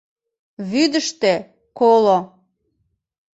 [0.69, 1.33] Вӱдыштӧ—
[1.79, 2.17] коло...